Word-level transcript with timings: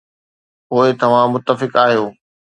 پوء 0.67 0.85
توهان 1.01 1.27
متفق 1.33 1.71
آهيو؟ 1.83 2.05